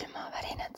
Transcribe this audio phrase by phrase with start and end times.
[0.00, 0.74] külmavärinad.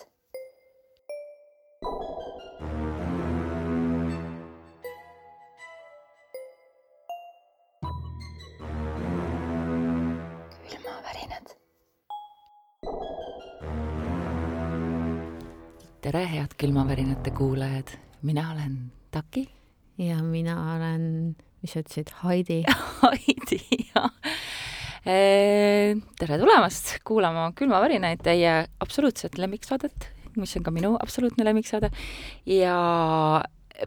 [10.69, 11.57] külmavärinad.
[16.01, 17.89] tere, head külmavärinate kuulajad,
[18.23, 19.49] mina olen Taki.
[19.99, 22.65] ja mina olen, mis sa ütlesid, Heidi
[23.03, 23.61] Heidi
[23.95, 24.11] ja
[25.03, 28.53] tere tulemast kuulama Külmavärinaid, teie
[28.83, 30.07] absoluutset lemmiksaadet,
[30.39, 31.91] mis on ka minu absoluutne lemmiksaade
[32.47, 32.77] ja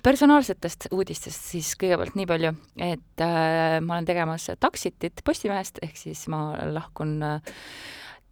[0.04, 2.52] personaalsetest uudistest siis kõigepealt nii palju,
[2.84, 7.56] et äh, ma olen tegemas Taxitit Postimehest, ehk siis ma lahkun äh,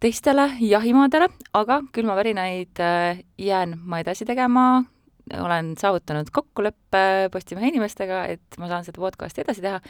[0.02, 4.84] teistele jahimaadele, aga külmavärinaid äh, jään ma edasi tegema,
[5.40, 9.80] olen saavutanud kokkuleppe Postimehe inimestega, et ma saan seda podcasti edasi teha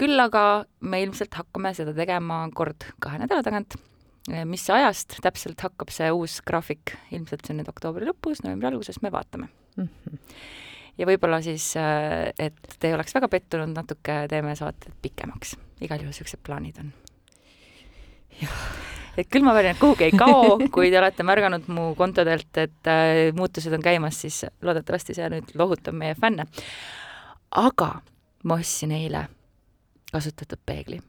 [0.00, 0.44] küll aga
[0.84, 3.78] me ilmselt hakkame seda tegema kord kahe nädala tagant.
[4.44, 8.98] mis ajast täpselt hakkab see uus graafik, ilmselt see on nüüd oktoobri lõpus, novembri alguses,
[9.02, 9.86] me vaatame mm.
[9.86, 10.18] -hmm.
[10.98, 11.68] ja võib-olla siis,
[12.38, 15.56] et te ei oleks väga pettunud, natuke teeme saated pikemaks.
[15.80, 16.92] igal juhul niisugused plaanid on.
[19.16, 23.82] et külmavärinad kuhugi ei kao, kui te olete märganud mu kontodelt, et äh, muutused on
[23.82, 26.46] käimas, siis loodetavasti see nüüd lohutab meie fänne.
[27.50, 28.02] aga
[28.42, 29.28] ma ostsin eile
[30.12, 31.00] kasutatud peegli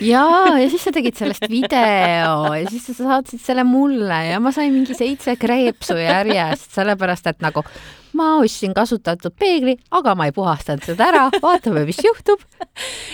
[0.00, 4.52] jaa, ja siis sa tegid sellest video ja siis sa saatsid selle mulle ja ma
[4.54, 7.64] sain mingi seitse kreepsu järjest, sellepärast et nagu
[8.16, 12.42] ma ostsin kasutatud peegli, aga ma ei puhastanud seda ära, vaatame, mis juhtub.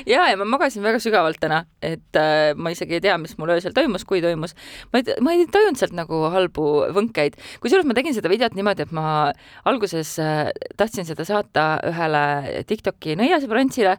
[0.08, 3.52] ja, ja ma magasin väga sügavalt täna, et äh, ma isegi ei tea, mis mul
[3.56, 4.56] öösel toimus, kui toimus.
[4.92, 8.86] ma ei, ma ei tajunud sealt nagu halbu võnkeid, kusjuures ma tegin seda videot niimoodi,
[8.86, 9.06] et ma
[9.68, 10.48] alguses äh,
[10.80, 12.24] tahtsin seda saata ühele
[12.66, 13.98] Tiktoki nõiasõbrantsile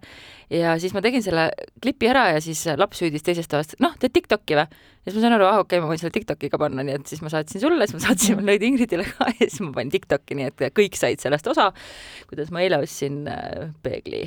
[0.53, 1.50] ja siis ma tegin selle
[1.84, 4.67] klipi ära ja siis laps hüüdis teisest toast, noh, teed Tiktoki või?
[4.67, 6.99] ja siis ma sain aru, ah okei okay,, ma võin selle Tiktoki ka panna, nii
[6.99, 9.92] et siis ma saatsin sulle, siis ma saatsin Lõid Ingridile ka ja siis ma panin
[9.94, 11.72] Tiktoki, nii et kõik said sellest osa,
[12.32, 14.26] kuidas ma eile ostsin äh, peegli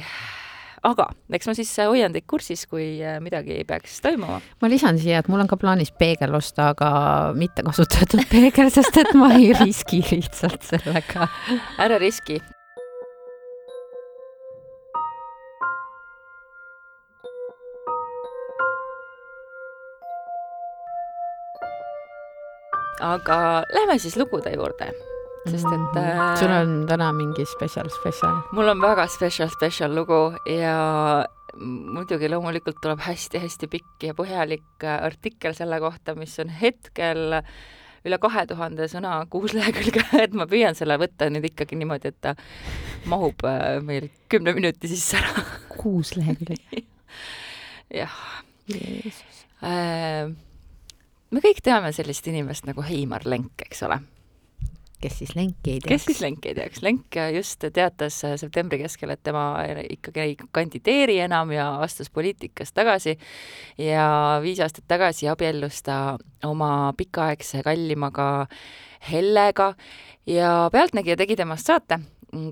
[0.87, 4.41] aga eks ma siis hoian teid kursis, kui äh, midagi peaks toimuma.
[4.62, 6.91] ma lisan siia, et mul on ka plaanis peegel osta, aga
[7.37, 11.28] mitte kasutatud peegel, sest et ma ei riski lihtsalt sellega.
[11.81, 12.41] ära riski,
[23.00, 23.38] aga
[23.72, 24.93] lähme siis lugude juurde,
[25.47, 25.72] sest et.
[25.72, 25.99] -hmm.
[25.99, 28.41] äh, sul on täna mingi spetsial, spetsial?
[28.53, 31.27] mul on väga spetsial, spetsial lugu ja
[31.60, 37.41] muidugi loomulikult tuleb hästi-hästi pikk ja põhjalik äh, artikkel selle kohta, mis on hetkel
[38.06, 42.21] üle kahe tuhande sõna, kuus lehekülge, et ma püüan selle võtta nüüd ikkagi niimoodi, et
[42.21, 42.34] ta
[43.10, 45.44] mahub äh, meil kümne minuti sisse ära.
[45.77, 46.84] kuus lehekülge?
[48.00, 48.16] jah.
[49.60, 50.31] Äh,
[51.31, 54.01] me kõik teame sellist inimest nagu Heimar Lenk, eks ole
[55.01, 55.89] kes siis Lenki ei teaks?
[55.89, 56.83] kes siis Lenki ei teaks?
[56.85, 59.45] Lenk just teatas septembri keskel, et tema
[59.89, 63.17] ikkagi ei kandideeri enam ja astus poliitikast tagasi
[63.81, 64.05] ja
[64.43, 68.47] viis aastat tagasi abiellus ta oma pikaaegse kallimaga
[69.11, 69.75] Hellega
[70.29, 72.01] ja Pealtnägija tegi temast saate,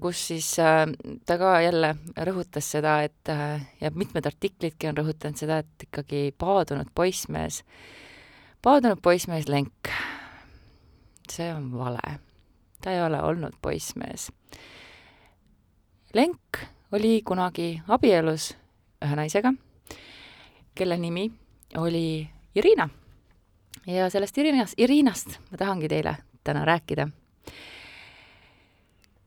[0.01, 0.87] kus siis äh,
[1.29, 6.31] ta ka jälle rõhutas seda, et äh, ja mitmed artiklidki on rõhutanud seda, et ikkagi
[6.39, 7.63] paadunud poissmees
[8.63, 9.89] paadunud poissmees Lenk.
[11.33, 12.19] see on vale.
[12.83, 14.33] ta ei ole olnud poissmees.
[16.15, 16.59] Lenk
[16.93, 18.57] oli kunagi abielus
[19.05, 19.53] ühe naisega,
[20.75, 21.31] kelle nimi
[21.77, 22.89] oli Irina.
[23.87, 27.09] ja sellest Irinas, Irinast ma tahangi teile täna rääkida.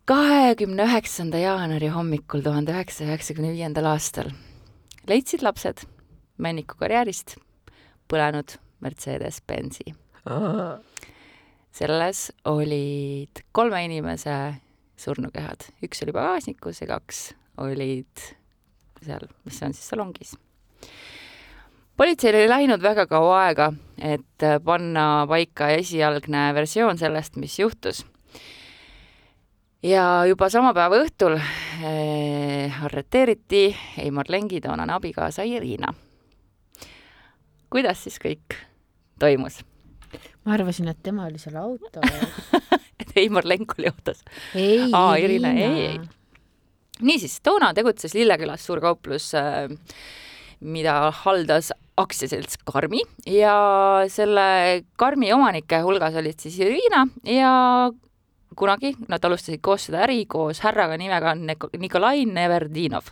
[0.05, 4.31] kahekümne üheksanda jaanuari hommikul tuhande üheksasaja üheksakümne viiendal aastal
[5.07, 5.85] leidsid lapsed
[6.41, 7.35] Männiku karjäärist
[8.09, 9.93] põlenud Mercedes-Benzi.
[11.71, 14.35] selles olid kolme inimese
[14.99, 17.21] surnukehad, üks oli pagasnikus ja kaks
[17.61, 18.25] olid
[19.01, 20.35] seal, mis on siis salongis.
[21.97, 28.05] politseil oli läinud väga kaua aega, et panna paika esialgne versioon sellest, mis juhtus.
[29.83, 35.93] ja juba sama päeva õhtul eh, arreteeriti Heimar Lengi toonane abikaasa Irina.
[37.69, 38.70] kuidas siis kõik
[39.21, 39.61] toimus?
[40.45, 42.03] ma arvasin, et tema oli seal autos
[43.01, 44.23] et Heimar Lenk oli autos?
[44.55, 44.89] ei,
[45.23, 45.99] Irina, ei, ei.
[47.01, 49.69] niisiis, toona tegutses Lillekülas suur kauplus, äh,
[50.61, 51.71] mida haldas
[52.01, 53.55] aktsiaselts Karmi ja
[54.09, 57.53] selle Karmi omanike hulgas olid siis Irina ja
[58.57, 61.35] kunagi nad alustasid koos seda äri koos härraga nimega
[61.79, 63.11] Nikolai Neverdinov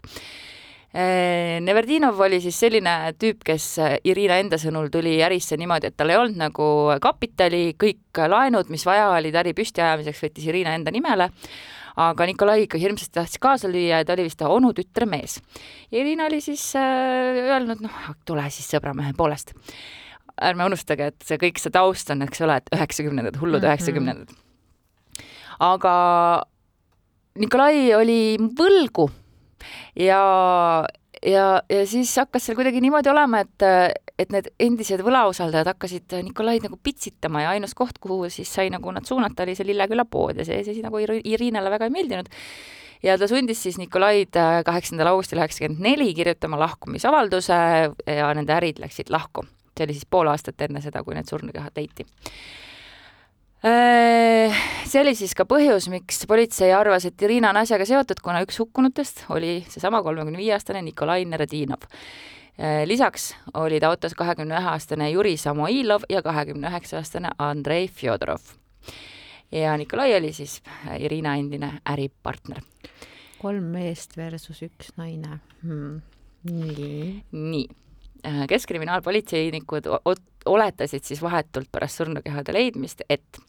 [0.91, 3.65] Neverdinov oli siis selline tüüp, kes
[4.09, 6.69] Irina enda sõnul tuli ärisse niimoodi, et tal ei olnud nagu
[7.01, 11.29] kapitali, kõik laenud, mis vaja olid äri püstiajamiseks, võttis Irina enda nimele,
[11.99, 15.37] aga Nikolai ikka hirmsasti tahtis kaasa lüüa ja ta oli vist onutütre mees.
[15.91, 19.53] Irina oli siis äh, öelnud, noh, tule siis sõbramehe poolest.
[20.41, 23.67] ärme unustage, et see kõik see taust on, eks ole, et üheksakümnendad, hullud Mhm.
[23.67, 25.25] üheksakümnendad mm -hmm.
[25.59, 26.43] aga
[27.35, 29.09] Nikolai oli võlgu
[29.99, 30.21] ja,
[31.25, 33.65] ja, ja siis hakkas seal kuidagi niimoodi olema, et,
[34.19, 38.91] et need endised võlausaldajad hakkasid Nikolaid nagu pitsitama ja ainus koht, kuhu siis sai nagu
[38.95, 42.31] nad suunata, oli see Lilleküla pood ja see siis nagu Ir- Irinale väga ei meeldinud.
[43.03, 47.59] ja ta sundis siis Nikolaid kaheksandal augustil üheksakümmend neli kirjutama lahkumisavalduse
[48.05, 49.45] ja nende ärid läksid lahku.
[49.77, 52.05] see oli siis pool aastat enne seda, kui need surnukehad leiti
[53.61, 58.59] see oli siis ka põhjus, miks politsei arvas, et Irina on asjaga seotud, kuna üks
[58.61, 61.83] hukkunutest oli seesama kolmekümne viie aastane Nikolai Neredinov.
[62.85, 68.41] lisaks olid autos kahekümne ühe aastane Juri Samoilov ja kahekümne üheksa aastane Andrei Fjodorov.
[69.51, 70.61] ja Nikolai oli siis
[70.99, 72.63] Irina endine äripartner.
[73.41, 76.01] kolm meest versus üks naine hmm..
[76.43, 77.23] nii.
[77.31, 77.67] nii,
[78.47, 79.87] keskkriminaalpolitseinikud
[80.45, 83.39] oletasid siis vahetult pärast surnukehade leidmist, et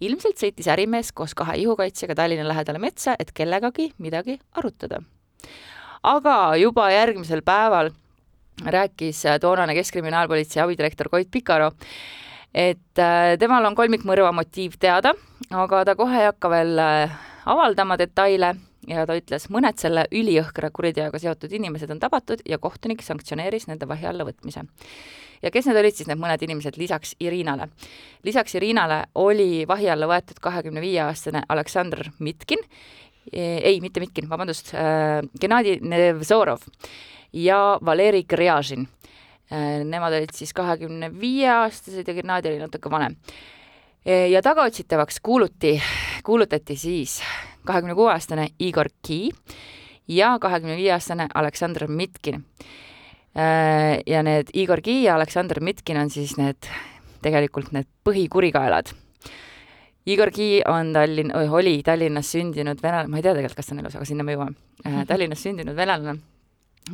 [0.00, 5.02] ilmselt sõitis ärimees koos kahe ihukaitsjaga Tallinna lähedale metsa, et kellegagi midagi arutada.
[6.02, 7.90] aga juba järgmisel päeval
[8.64, 11.72] rääkis toonane Keskkriminaalpolitsei abidirektor Koit Pikaro,
[12.54, 13.02] et
[13.38, 15.14] temal on kolmikmõrva motiiv teada,
[15.50, 16.80] aga ta kohe ei hakka veel
[17.46, 18.54] avaldama detaile
[18.88, 23.88] ja ta ütles, mõned selle ülijõhkra kuriteoga seotud inimesed on tabatud ja kohtunik sanktsioneeris nende
[23.88, 24.64] vahi alla võtmise.
[25.42, 27.68] Ja kes need olid siis need mõned inimesed lisaks Irinale?
[28.26, 32.62] lisaks Irinale oli vahi alla võetud kahekümne viie aastane Aleksandr Mitkin,
[33.32, 36.66] ei, mitte Mitkin, vabandust äh,, Gennadi Nevzorov
[37.32, 38.86] ja Valeri Krjažin.
[39.84, 43.14] Nemad olid siis kahekümne viie aastased ja Gennadi oli natuke vanem.
[44.04, 45.82] ja tagaotsitavaks kuuluti,
[46.24, 47.20] kuulutati siis
[47.64, 49.30] kahekümne kuue aastane Igor Ki
[50.08, 52.44] ja kahekümne viie aastane Aleksandr Mitkin.
[53.36, 56.68] Ja need Igor Ki ja Aleksandr Mitkin on siis need,
[57.24, 58.94] tegelikult need põhikurikaelad.
[60.06, 63.82] Igor Ki on Tallinn, oli Tallinnas sündinud venelane, ma ei tea tegelikult, kas ta on
[63.82, 64.56] elus, aga sinna me jõuame.
[65.10, 66.20] Tallinnas sündinud venelane,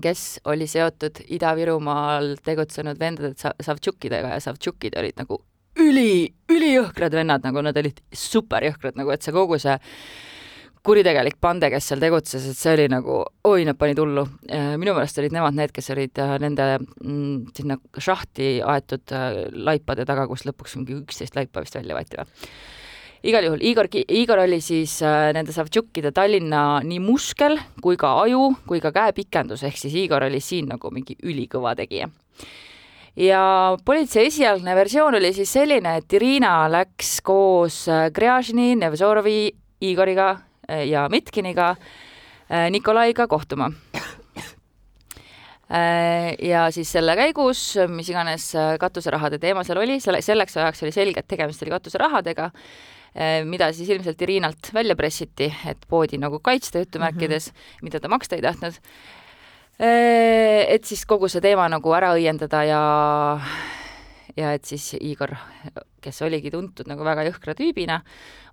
[0.03, 5.43] kes oli seotud Ida-Virumaal tegutsenud vendade Savtšukkidega ja Savtšukid olid nagu
[5.81, 9.77] üli, ülijõhkrad vennad, nagu nad olid superjõhkrad, nagu et see kogu see
[10.82, 14.26] kuritegelik pande, kes seal tegutses, et see oli nagu, oi, nad panid hullu.
[14.50, 19.14] minu meelest olid nemad need, kes olid nende mm, sinna šahti aetud
[19.52, 22.46] laipade taga, kus lõpuks mingi üksteist laipa vist välja võeti või?
[23.23, 28.50] igal juhul Igor, Igor oli siis äh, nende Savtšukkide Tallinna nii muskel kui ka aju
[28.67, 32.08] kui ka käepikendus, ehk siis Igor oli siin nagu mingi ülikõva tegija.
[33.17, 33.43] ja
[33.85, 39.52] politsei esialgne versioon oli siis selline, et Irina läks koos Grjažini, Nevzorovi,
[39.82, 40.35] Igoriga
[40.69, 41.76] ja Mitkiniga
[42.70, 43.70] Nikolaiga kohtuma.
[46.43, 48.50] ja siis selle käigus, mis iganes
[48.81, 52.50] katuserahade teema seal oli, selle, selleks ajaks oli selge, et tegemist oli katuserahadega,
[53.49, 57.88] mida siis ilmselt Irinalt välja pressiti, et poodi nagu kaitsta jutumärkides mm, -hmm.
[57.88, 58.75] mida ta maksta ei tahtnud.
[60.69, 62.83] et siis kogu see teema nagu ära õiendada ja
[64.37, 65.35] ja et siis Igor,
[66.03, 68.01] kes oligi tuntud nagu väga jõhkra tüübina,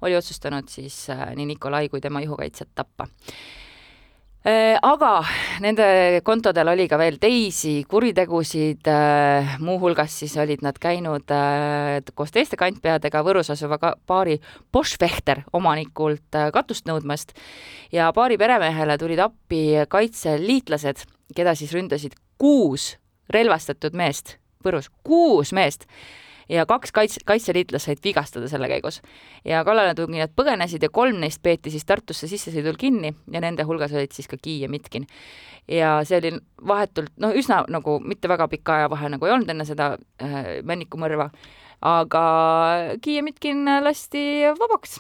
[0.06, 3.08] oli otsustanud siis nii Nikolai kui tema ihukaitsjat tappa.
[4.82, 5.10] aga
[5.60, 8.88] nende kontodel oli ka veel teisi kuritegusid,
[9.60, 11.28] muuhulgas siis olid nad käinud
[12.16, 14.40] koos teiste kantpeadega Võrus asuva baari
[14.72, 17.36] Boschwächter omanikult katust nõudmast
[17.92, 21.04] ja baari peremehele tulid appi kaitseliitlased,
[21.36, 22.96] keda siis ründasid kuus
[23.30, 25.86] relvastatud meest Võrus, kuus meest
[26.52, 28.98] ja kaks kaitse, kaitseliitlast said vigastada selle käigus.
[29.48, 34.12] ja kallaletungijad põgenesid ja kolm neist peeti siis Tartusse sissesõidul kinni ja nende hulgas olid
[34.12, 35.06] siis ka Ki ja Mitkin.
[35.68, 36.34] ja see oli
[36.68, 41.30] vahetult, noh, üsna nagu mitte väga pika ajavahe nagu ei olnud enne seda äh, Männiku-mõrva,
[41.80, 42.26] aga
[43.02, 45.00] Ki ja Mitkin lasti vabaks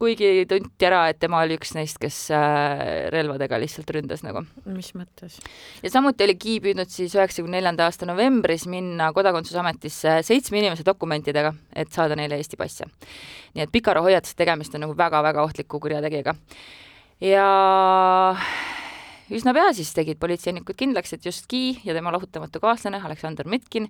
[0.00, 2.18] kuigi tunti ära, et tema oli üks neist, kes
[3.12, 4.42] relvadega lihtsalt ründas nagu.
[4.68, 5.38] mis mõttes?
[5.82, 11.54] ja samuti oli Ki püüdnud siis üheksakümne neljanda aasta novembris minna Kodakondsusametisse seitsme inimese dokumentidega,
[11.74, 12.88] et saada neile Eesti passe.
[13.54, 16.36] nii et Pikaro hoiatas, et tegemist on nagu väga-väga ohtliku kurjategijaga.
[17.20, 17.46] ja
[19.30, 23.88] üsna pea siis tegid politseinikud kindlaks, et just Ki ja tema lahutamatu kaaslane Aleksander Mitkin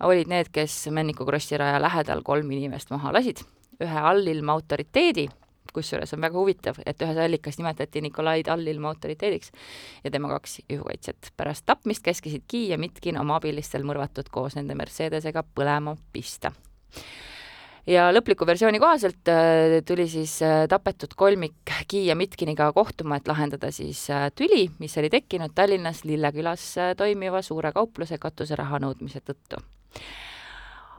[0.00, 3.44] olid need, kes Männiku Krossi raja lähedal kolm inimest maha lasid
[3.80, 5.28] ühe allilma autoriteedi,
[5.74, 9.52] kusjuures on väga huvitav, et ühes allikas nimetati Nikolai allilma autoriteediks
[10.04, 11.32] ja tema kaks juhukaitset.
[11.36, 16.52] pärast tapmist käskisid Ki ja Mitkin oma abilistel mõrvatud koos nende Mercedesega põlema pista
[17.86, 23.28] ja lõpliku versiooni kohaselt äh, tuli siis äh, tapetud kolmik Ki ja Mitkiniga kohtuma, et
[23.28, 29.62] lahendada siis äh, tüli, mis oli tekkinud Tallinnas Lillekülas toimiva suure kaupluse katuseraha nõudmise tõttu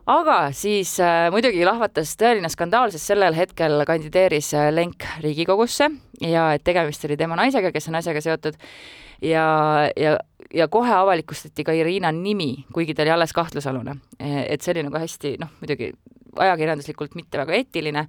[0.10, 5.90] aga siis äh, muidugi lahvatas tõeline skandaal, sest sellel hetkel kandideeris Lenk Riigikogusse
[6.26, 8.58] ja et tegemist oli tema naisega, kes on asjaga seotud.
[9.22, 9.46] Ja,
[9.94, 10.16] ja,
[10.54, 14.00] ja kohe avalikustati ka Irina nimi, kuigi ta oli alles kahtlusalune.
[14.20, 15.92] et see oli nagu hästi, noh, muidugi
[16.40, 18.08] ajakirjanduslikult mitte väga eetiline,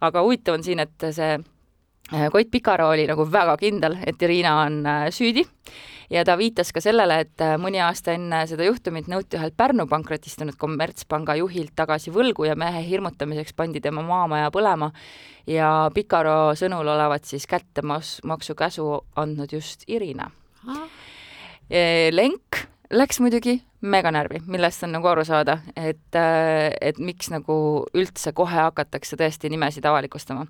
[0.00, 4.58] aga huvitav on siin, et see äh, Koit Pikaro oli nagu väga kindel, et Irina
[4.66, 5.46] on äh, süüdi
[6.10, 9.86] ja ta viitas ka sellele, et äh, mõni aasta enne seda juhtumit nõuti ühelt Pärnu
[9.90, 14.92] pankrotistunud kommertspanga juhilt tagasi võlgu ja mehe hirmutamiseks pandi tema maamaja põlema
[15.46, 20.30] ja Pikaro sõnul olevat siis kättemaksu käsu andnud just Irina.
[22.12, 27.54] Lenk läks muidugi meganärvi, millest on nagu aru saada, et, äh, et miks nagu
[27.94, 30.46] üldse kohe hakatakse tõesti nimesid avalikustama.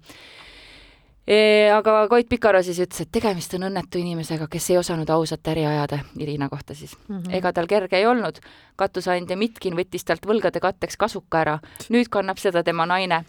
[1.76, 5.62] Aga Koit Pikaro siis ütles, et tegemist on õnnetu inimesega, kes ei osanud ausat äri
[5.66, 7.18] ajada, Irina kohta siis mm.
[7.18, 7.36] -hmm.
[7.38, 8.40] ega tal kerge ei olnud,
[8.76, 13.24] katuseandja Mitkin võttis talt võlgade katteks kasuka ära, nüüd kannab seda tema naine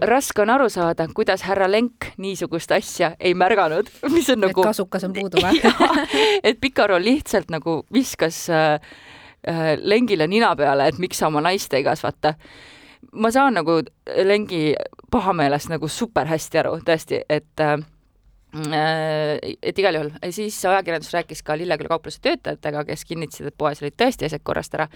[0.00, 4.62] raske on aru saada, kuidas härra Lenk niisugust asja ei märganud, mis on nagu.
[4.62, 5.60] kasukas on puudu või
[6.42, 8.78] et Pikaro lihtsalt nagu viskas äh,
[9.48, 12.34] äh, Lengile nina peale, et miks sa oma naist ei kasvata.
[13.12, 13.80] Ma saan nagu
[14.24, 14.74] Lengi
[15.10, 17.78] pahameelest nagu super hästi aru, tõesti, et äh,
[19.62, 23.96] et igal juhul, siis ajakirjandus rääkis ka Lilleküla kaupluse töötajatega, kes kinnitasid, et poes olid
[24.00, 24.86] tõesti asjad korrast ära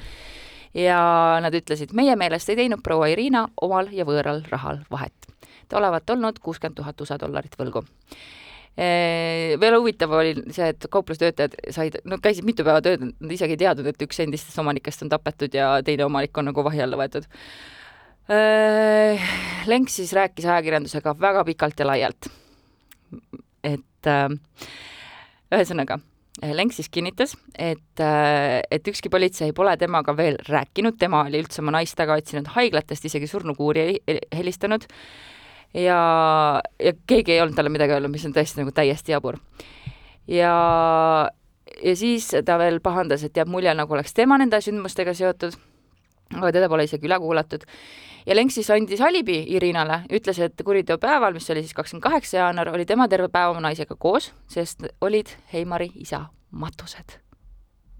[0.74, 1.00] ja
[1.44, 5.28] nad ütlesid, meie meelest ei teinud proua Irina omal ja võõral rahal vahet.
[5.68, 7.84] ta olevat olnud kuuskümmend tuhat USA dollarit võlgu
[9.60, 13.60] veel huvitav oli see, et kauplustöötajad said, no käisid mitu päeva tööd, nad isegi ei
[13.60, 17.28] teadnud, et üks endistest omanikest on tapetud ja teine omanik on nagu vahi alla võetud.
[19.66, 22.30] Lenk siis rääkis ajakirjandusega väga pikalt ja laialt.
[23.62, 24.08] et
[25.52, 25.98] ühesõnaga
[26.40, 31.60] Lenk siis kinnitas, et, äh, et ükski politsei pole temaga veel rääkinud, tema oli üldse
[31.60, 33.84] oma naist taga otsinud haiglatest, isegi surnukuuri
[34.32, 34.86] helistanud
[35.76, 35.98] ja,
[36.80, 39.36] ja keegi ei olnud talle midagi öelnud, mis on tõesti nagu täiesti jabur.
[40.26, 40.54] ja,
[41.84, 45.54] ja siis ta veel pahandas, et jääb mulje, nagu oleks tema nende sündmustega seotud,
[46.32, 47.68] aga teda pole isegi üle kuulatud
[48.26, 52.72] ja Lenk siis andis alibi Irinale, ütles, et kuriteopäeval, mis oli siis kakskümmend kaheksa jaanuar,
[52.74, 57.18] oli tema terve päev oma naisega koos, sest olid Heimari isa matused.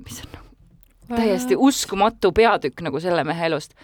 [0.04, 0.52] mis on nagu
[1.16, 3.74] täiesti uskumatu peatükk nagu selle mehe elust.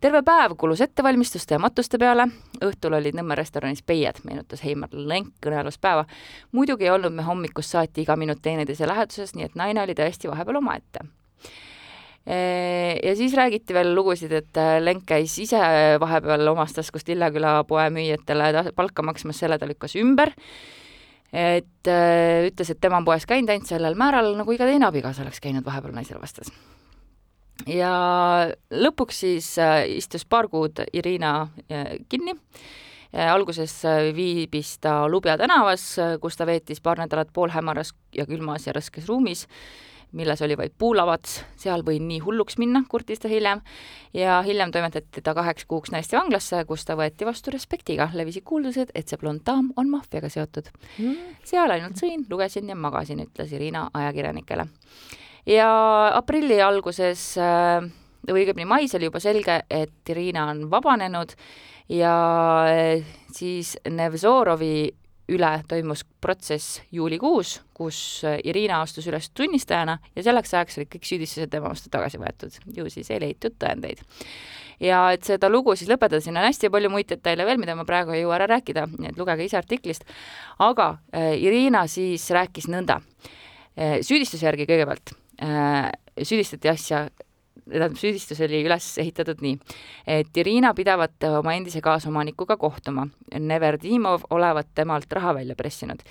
[0.00, 2.28] terve päev kulus ettevalmistuste ja matuste peale,
[2.64, 6.04] õhtul olid Nõmme restoranis peied, meenutas Heimar Lenk kõnealust päeva.
[6.52, 10.30] muidugi ei olnud me hommikust saati iga minut teineteise läheduses, nii et naine oli tõesti
[10.30, 10.98] vahepeal omaette
[13.02, 15.60] ja siis räägiti veel lugusid, et äh, Lenk käis ise
[16.00, 20.34] vahepeal omast taskust Lilleküla poe müüjatele palka maksmas, selle ta lükkas ümber.
[21.32, 25.24] et äh, ütles, et tema on poes käinud ainult sellel määral, nagu iga teine abikaasa
[25.24, 26.52] oleks käinud, vahepeal naisele vastas.
[27.66, 27.94] ja
[28.70, 31.48] lõpuks siis äh, istus paar kuud Irina
[32.08, 32.36] kinni
[33.08, 33.72] alguses
[34.12, 39.46] viibis ta Lubja tänavas, kus ta veetis paar nädalat poolhämaras ja külmas ja raskes ruumis
[40.16, 41.28] milles oli vaid puulavad,
[41.60, 43.60] seal võin nii hulluks minna, kurtis ta hiljem,
[44.16, 49.08] ja hiljem toimetati ta kaheks kuuks naistevanglasse, kus ta võeti vastu respektiga, levisid kuuldused, et
[49.08, 50.70] see blond daam on maffiaga seotud.
[50.98, 51.38] Mm..
[51.48, 54.68] seal ainult sõin, lugesin ja magasin, ütles Irina ajakirjanikele.
[55.46, 55.70] ja
[56.16, 57.84] aprilli alguses äh,
[58.28, 61.36] või õigemini mais oli juba selge, et Irina on vabanenud
[61.92, 62.14] ja
[62.68, 64.88] äh, siis Nevzorovi
[65.28, 67.98] üle toimus protsess juulikuus, kus
[68.44, 72.88] Irina astus üles tunnistajana ja selleks ajaks olid kõik süüdistused tema vastu tagasi võetud, ju
[72.92, 74.00] siis ei leitud tõendeid.
[74.80, 77.84] ja et seda lugu siis lõpetada, siin on hästi palju muid detaile veel, mida ma
[77.84, 80.04] praegu ei jõua ära rääkida, nii et lugege ise artiklist,
[80.58, 83.00] aga äh, Irina siis rääkis nõnda.
[83.78, 85.90] Äh,, süüdistuse järgi kõigepealt äh,
[86.22, 87.08] süüdistati asja
[87.68, 89.56] tähendab, süüdistus oli üles ehitatud nii,
[90.08, 93.06] et Irina pidavat oma endise kaasomanikuga kohtuma.
[93.38, 96.02] Neverdimov olevat temalt raha välja pressinud.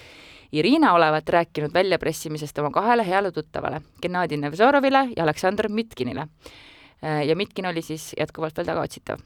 [0.55, 6.27] Irina olevat rääkinud väljapressimisest oma kahele heale tuttavale, Gennadi Nevzorovile ja Aleksandr Mitkinile.
[7.01, 9.19] ja Mitkin oli siis jätkuvalt veel tagaotsitav.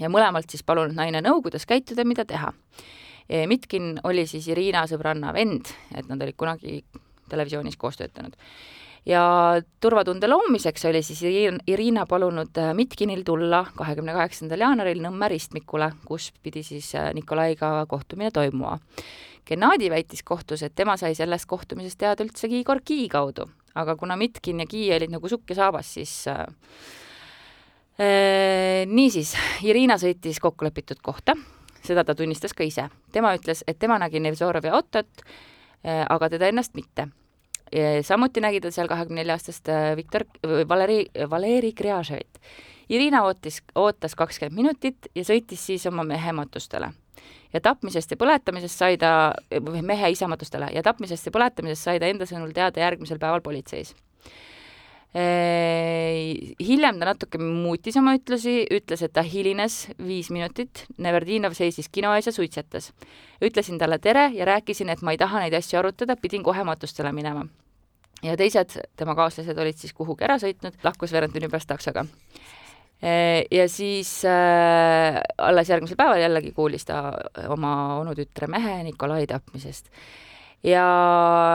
[0.00, 2.52] ja mõlemalt siis palunud naine nõu, kuidas käituda mida teha.
[3.46, 6.84] Mitkin oli siis Irina sõbranna vend, et nad olid kunagi
[7.28, 8.36] televisioonis koos töötanud
[9.06, 9.22] ja
[9.80, 11.22] turvatunde loomiseks oli siis
[11.66, 17.86] Irina palunud äh, Mitkinil tulla kahekümne kaheksandal jaanuaril Nõmme ristmikule, kus pidi siis äh, Nikolaiga
[17.88, 18.78] kohtumine toimuma.
[19.44, 23.44] Gennadi väitis kohtus, et tema sai sellest kohtumisest teada üldsegi Igor Ki kaudu,
[23.76, 26.46] aga kuna Mitkin ja Ki olid nagu sukk ja saabas, siis äh,
[28.00, 29.34] äh, niisiis,
[29.68, 31.36] Irina sõitis kokkulepitud kohta,
[31.84, 32.88] seda ta tunnistas ka ise.
[33.12, 35.28] tema ütles, et tema nägi Nevzorovi autot
[35.84, 37.10] aga teda ennast mitte
[38.02, 40.24] samuti nägi ta seal kahekümne nelja aastast äh, Viktor,
[40.68, 42.40] Valeri, Valeri Krjaževit.
[42.88, 46.92] Irina ootis, ootas kakskümmend minutit ja sõitis siis oma mehe matustele.
[47.54, 49.34] ja tapmisest ja põletamisest sai ta,
[49.82, 53.94] mehe isamatustele, ja tapmisest ja põletamisest sai ta enda sõnul teada järgmisel päeval politseis
[55.14, 62.10] hiljem ta natuke muutis oma ütlusi, ütles, et ta hilines viis minutit, Neverdinov seisis kino
[62.18, 62.92] ees ja suitsetas.
[63.40, 67.12] ütlesin talle tere ja rääkisin, et ma ei taha neid asju arutada, pidin kohe matustele
[67.12, 67.46] minema
[68.24, 72.06] ja teised tema kaaslased olid siis kuhugi ära sõitnud, lahkus veerand tunni pärast taksoga.
[73.50, 77.12] ja siis äh, alles järgmisel päeval jällegi kuulis ta
[77.52, 79.90] oma onutütre mehe Nikolai tapmisest.
[80.64, 80.86] ja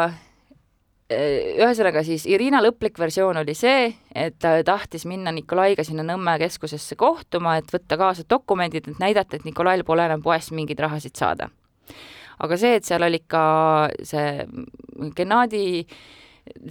[0.06, 6.38] äh, ühesõnaga siis Irina lõplik versioon oli see, et ta tahtis minna Nikolaiga sinna Nõmme
[6.44, 11.16] keskusesse kohtuma, et võtta kaasa dokumendid, et näidata, et Nikolail pole enam poest mingeid rahasid
[11.18, 11.50] saada.
[12.40, 13.42] aga see, et seal oli ikka
[14.04, 14.46] see
[15.16, 15.98] Gennadi äh,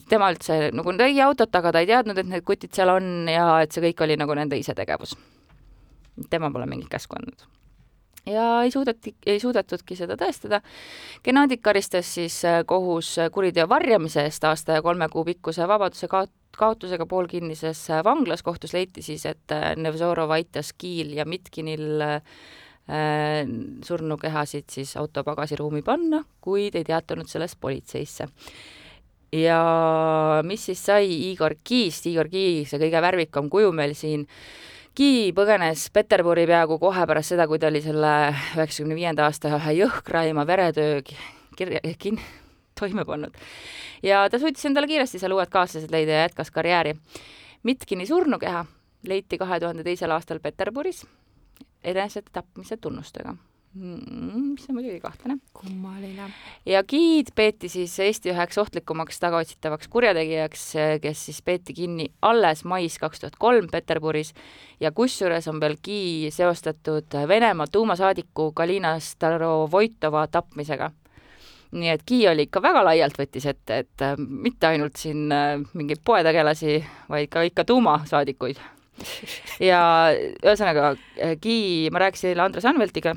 [0.09, 3.61] tema üldse nagu nägi autot, aga ta ei teadnud, et need kutid seal on ja
[3.65, 5.17] et see kõik oli nagu nende isetegevus.
[6.31, 7.47] tema pole mingit käsku andnud.
[8.27, 10.61] ja ei suudeti, ei suudetudki seda tõestada.
[11.25, 16.35] Genadit karistas siis äh, kohus kuriteo varjamise eest aasta ja kolme kuu pikkuse vabaduse kaot-,
[16.59, 18.43] kaotusega poolkinnises äh, vanglas.
[18.43, 22.23] kohtus leiti siis, et äh, Nevzorov aitas Kiil ja Mitkinil äh,
[23.85, 28.29] surnukehasid siis auto pagasiruumi panna, kuid ei teatanud sellest politseisse
[29.33, 34.27] ja mis siis sai Igor Kiist, Igor Ki, see kõige värvikam kuju meil siin,
[34.99, 39.77] Ki põgenes Peterburi peaaegu kohe pärast seda, kui ta oli selle üheksakümne viienda aasta ühe
[39.77, 41.05] jõhkraima veretöö
[41.55, 42.19] kirja, kin-,
[42.81, 43.37] toime pannud.
[44.03, 46.97] ja ta suutis endale kiiresti seal uued kaaslased leida ja jätkas karjääri.
[47.63, 48.65] Mitkini surnukeha
[49.07, 51.05] leiti kahe tuhande teisel aastal Peterburis
[51.85, 55.39] enesetapmise tunnustega Mm, mis on muidugi kahtlane.
[55.53, 56.31] kummaline.
[56.67, 60.65] ja giid peeti siis Eesti üheks ohtlikumaks tagaotsitavaks kurjategijaks,
[61.03, 64.33] kes siis peeti kinni alles mais kaks tuhat kolm Peterburis
[64.81, 70.91] ja kusjuures on veel Gi seostatud Venemaa tuumasaadiku Galina Starovoitova tapmisega.
[71.73, 76.01] nii et Gi oli ikka väga laialt võttis ette, et mitte ainult siin äh, mingeid
[76.05, 78.57] poetegelasi, vaid ka ikka tuumasaadikuid
[79.61, 79.81] ja
[80.43, 80.95] ühesõnaga,
[81.43, 83.15] Gi, ma rääkisin eile Andres Anveltiga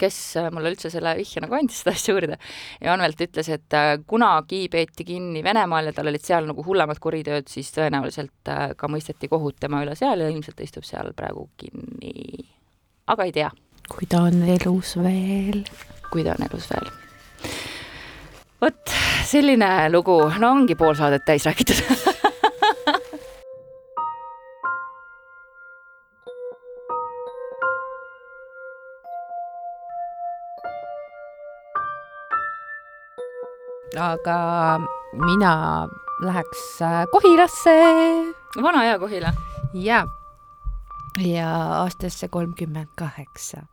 [0.00, 2.38] kes äh, mulle üldse selle vihje nagu andis seda asja uurida.
[2.80, 7.00] ja Anvelt ütles, et äh, kunagi peeti kinni Venemaal ja tal olid seal nagu hullemad
[7.02, 11.12] kuritööd, siis tõenäoliselt äh, ka mõisteti kohut tema üle seal ja ilmselt ta istub seal
[11.16, 12.46] praegu kinni.
[13.12, 13.50] aga ei tea.
[13.92, 15.64] kui ta on elus veel.
[16.10, 16.92] kui ta on elus veel.
[18.62, 21.84] vot selline lugu, no ongi pool saadet täis räägitud
[34.02, 34.38] aga
[35.12, 35.52] mina
[36.22, 37.76] läheks äh, Kohilasse.
[38.62, 39.32] vana hea Kohila.
[39.74, 40.06] ja,
[41.18, 41.50] ja
[41.82, 43.66] aastasse kolmkümmend kaheksa.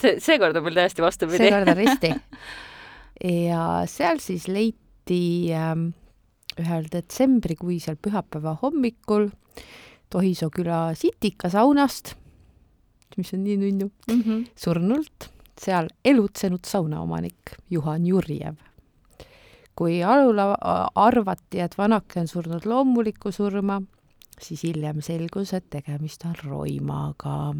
[0.00, 1.38] see, seekord on mul täiesti vastupidi.
[1.44, 2.14] seekord on risti.
[3.48, 5.90] ja seal siis leiti ähm,
[6.60, 9.30] ühel detsembrikuisel pühapäeva hommikul
[10.10, 12.16] Tohisoo küla Sitika saunast,
[13.16, 14.48] mis on nii nunnu mm, -hmm.
[14.58, 18.56] surnult seal elutsenud saunaomanik Juhan Jurjev
[19.80, 20.36] kui alul
[21.00, 23.78] arvati, et vanake on surnud loomulikku surma,
[24.36, 27.54] siis hiljem selgus, et tegemist on roimaga.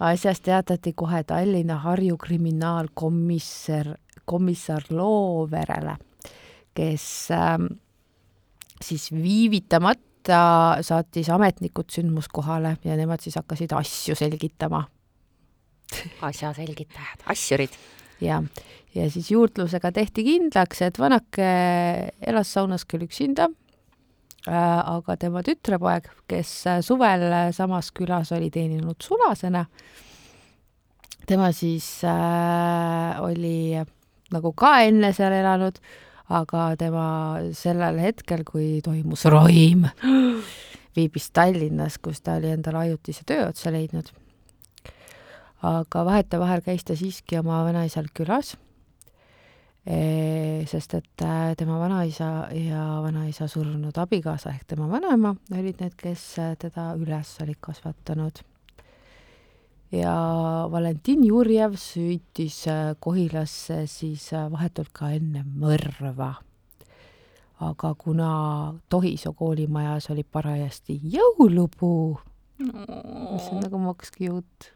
[0.00, 3.92] asjast teatati kohe Tallinna Harju kriminaalkomissar,
[4.24, 5.98] komissar Looverele,
[6.72, 7.60] kes äh,
[8.80, 14.86] siis viivitamata saatis ametnikud sündmuskohale ja nemad siis hakkasid asju selgitama.
[16.22, 17.76] asja selgitajad, asjurid
[18.22, 18.42] ja,
[18.94, 21.48] ja siis juurdlusega tehti kindlaks, et vanake
[22.20, 23.48] elas saunas küll üksinda
[24.48, 26.54] äh,, aga tema tütrepoeg, kes
[26.86, 29.66] suvel samas külas oli teeninud sulasena,
[31.26, 33.76] tema siis äh, oli
[34.32, 35.78] nagu ka enne seal elanud,
[36.32, 37.06] aga tema
[37.56, 39.84] sellel hetkel, kui toimus roim,
[40.96, 44.12] viibis Tallinnas, kus ta oli endale ajutise töö otsa leidnud
[45.62, 48.56] aga vahetevahel käis ta siiski oma vanaisal külas
[49.82, 56.38] sest et äh, tema vanaisa ja vanaisa surnud abikaasa ehk tema vanaema olid need, kes
[56.38, 58.44] äh, teda üles olid kasvatanud.
[59.92, 60.14] ja
[60.70, 62.64] Valentin Jurjev süütis
[63.00, 66.34] Kohilasse siis vahetult ka enne mõrva.
[67.58, 72.20] aga kuna Tohisoo koolimajas oli parajasti jõulupuu
[72.58, 72.86] no.,
[73.32, 74.70] mis on nagu makski jutt,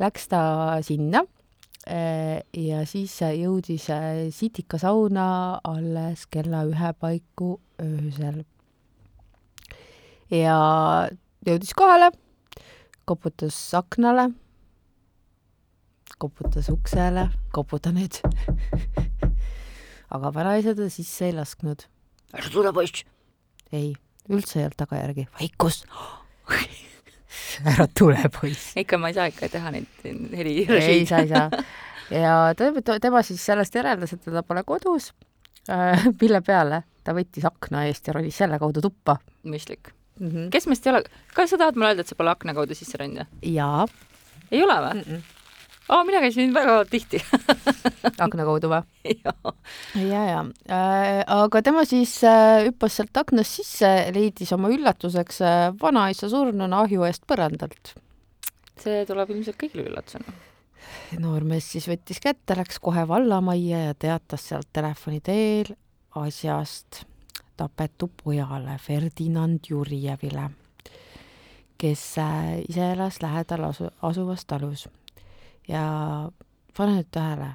[0.00, 0.42] läks ta
[0.86, 1.26] sinna
[1.82, 8.44] Äh, ja siis jõudis äh, Sitika sauna alles kella ühe paiku öösel.
[10.30, 11.08] ja
[11.42, 12.12] jõudis kohale,
[13.04, 14.28] koputas aknale,
[16.22, 18.20] koputas uksele, koputa nüüd
[20.14, 21.82] aga vanaisa ta sisse ei lasknud.
[22.30, 23.02] ära tule, poiss!
[23.74, 23.90] ei,
[24.30, 25.82] üldse ei olnud tagajärgi, vaikus
[27.72, 28.72] ära tule, poiss.
[28.78, 30.56] ikka ma ei saa ikka teha neid heli.
[30.68, 31.48] ei saa, ei saa.
[32.22, 35.12] ja tema siis sellest järeldas, et teda pole kodus
[35.70, 39.18] äh,, mille peale ta võttis akna eest ja ronis selle kaudu tuppa.
[39.44, 40.28] mõistlik mm.
[40.28, 40.48] -hmm.
[40.54, 42.98] kes meist ei ole, kas sa tahad mulle öelda, et sa pole akna kaudu sisse
[42.98, 43.30] roninud?
[43.42, 43.86] jaa.
[44.50, 45.06] ei ole või mm?
[45.12, 45.31] -mm
[45.92, 47.20] aa, mina käisin väga tihti
[48.24, 49.16] akna kaudu või?
[49.24, 51.20] ja, ja, äh,.
[51.36, 57.04] aga tema siis äh, hüppas sealt aknast sisse, leidis oma üllatuseks äh, vanaisa surnuna ahju
[57.08, 57.94] eest põrandalt.
[58.80, 60.36] see tuleb ilmselt kõigile üllatusena.
[61.20, 65.74] noormees siis võttis kätte, läks kohe vallamajja ja teatas sealt telefoni teel
[66.22, 67.04] asjast
[67.56, 70.48] tapetu pojale Ferdinand Jurjevile,
[71.78, 74.88] kes äh, ise elas lähedal asu, asuvas talus
[75.68, 76.30] ja
[76.76, 77.50] pane nüüd tähele,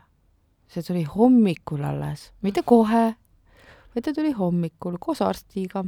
[0.72, 3.16] see tuli hommikul alles, mitte kohe,
[3.94, 5.84] vaid ta tuli hommikul koos arstiga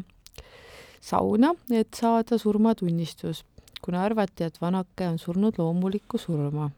[1.01, 3.43] sauna, et saada surmatunnistus,
[3.81, 6.69] kuna arvati, et vanake on surnud loomulikku surma.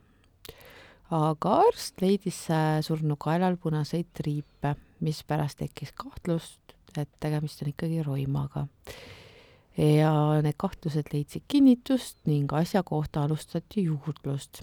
[1.12, 2.46] aga arst leidis
[2.88, 8.68] surnu kaelal punaseid triipe, mispärast tekkis kahtlust, et tegemist on ikkagi roimaga.
[9.78, 14.62] ja need kahtlused leidsid kinnitust ning asja kohta alustati juurdlust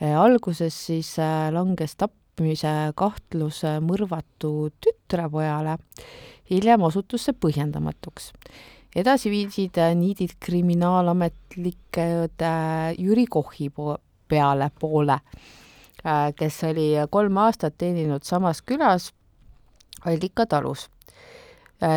[0.00, 5.76] alguses siis äh, langes tapmise kahtlus mõrvatu tütrepojale,
[6.50, 8.32] hiljem osutus see põhjendamatuks.
[8.96, 12.42] edasi viisid äh, niidid kriminaalametlikud
[12.98, 15.20] Jüri Kochi po peale poole,
[16.36, 19.12] kes oli kolm aastat teeninud samas külas
[20.06, 20.90] Allika talus.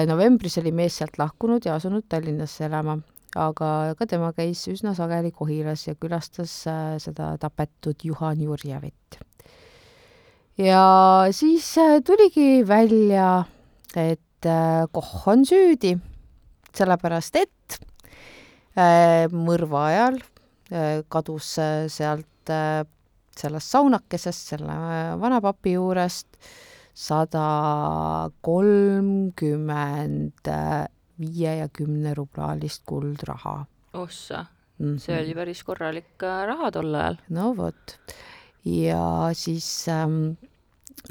[0.07, 2.97] novembris oli mees sealt lahkunud ja asunud Tallinnasse elama
[3.39, 9.19] aga ka tema käis üsna sageli Kohilas ja külastas äh, seda tapetud Juhan Jurjevit.
[10.57, 13.45] ja siis äh, tuligi välja,
[13.95, 15.97] et äh, Koh on süüdi,
[16.73, 17.49] sellepärast et
[18.73, 20.15] mõrva ajal
[21.13, 21.51] kadus
[21.93, 22.49] sealt
[23.37, 24.77] sellest saunakesest, selle
[25.21, 26.25] vanapapi juurest
[26.97, 27.43] sada
[28.41, 30.49] kolmkümmend
[31.23, 33.65] viie ja kümne rublaalist kuldraha.
[33.93, 34.45] ossa
[34.79, 34.99] mm, -hmm.
[34.99, 37.17] see oli päris korralik äh, raha tol ajal.
[37.29, 37.97] no vot.
[38.65, 40.35] ja siis ähm,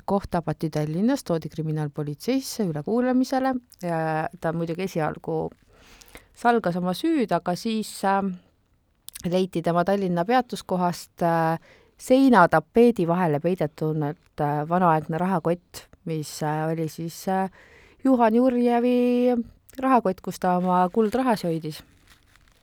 [0.04, 5.50] koht tabati Tallinnas, toodi kriminaalpolitseisse ülekuulamisele ja ta muidugi esialgu
[6.34, 8.22] salgas oma süüd, aga siis äh,
[9.30, 11.58] leiti tema Tallinna peatuskohast äh,
[12.02, 14.08] seinatapeedi vahele peidetuna
[14.40, 17.50] äh, vanaaegne rahakott, mis äh, oli siis äh,
[18.04, 19.36] Juhan Jurjevi
[19.80, 21.82] rahakott, kus ta oma kuldrahasi hoidis.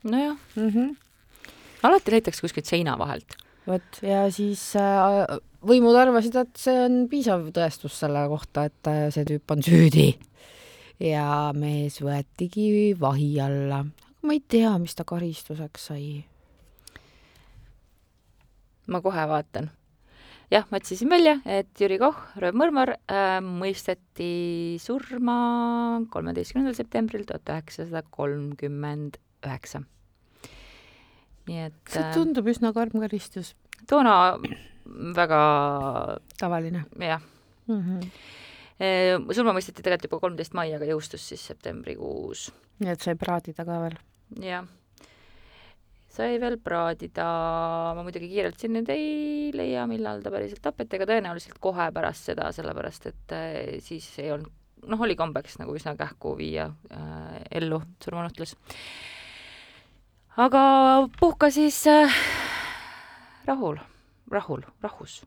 [0.04, 0.68] nojah mm.
[0.68, 0.96] -hmm.
[1.82, 3.36] alati leitakse kuskilt seina vahelt.
[3.66, 9.08] vot, ja siis äh, võimud arvasid, et see on piisav tõestus selle kohta, et äh,
[9.10, 10.18] see tüüp on süüdi.
[11.00, 13.84] ja mees võetigi vahi alla.
[14.22, 16.24] ma ei tea, mis ta karistuseks sai.
[18.86, 19.70] ma kohe vaatan
[20.50, 25.36] jah, ma otsisin välja, et Jüri Koh, röövmõrvar äh,, mõisteti surma
[26.12, 29.84] kolmeteistkümnendal septembril tuhat üheksasada kolmkümmend üheksa.
[31.50, 33.54] nii et see äh, tundub üsna karm karistus.
[33.90, 34.38] toona
[35.16, 35.40] väga
[36.38, 36.84] tavaline.
[36.98, 37.22] jah
[37.66, 37.80] mm.
[37.80, 39.32] -hmm.
[39.32, 42.50] surma mõisteti tegelikult juba kolmteist mai, aga jõustus siis septembrikuus.
[42.80, 43.98] nii et sai praadida ka veel?
[44.42, 44.66] jah
[46.10, 47.26] sai veel praadida,
[47.94, 52.30] ma muidugi kiirelt siin nüüd ei leia, millal ta päriselt tapeti, aga tõenäoliselt kohe pärast
[52.30, 54.50] seda, sellepärast et äh, siis ei olnud,
[54.90, 58.56] noh, oli kombeks nagu üsna kähku viia äh, ellu surmanutlus.
[60.36, 60.62] aga
[61.20, 62.16] puhka siis äh,
[63.46, 63.78] rahul,
[64.30, 65.20] rahul, rahus.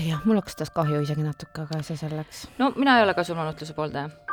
[0.00, 2.46] jah, mul hakkas tast kahju isegi natuke, aga see selleks.
[2.56, 4.27] no mina ei ole ka surmanutluse pooldaja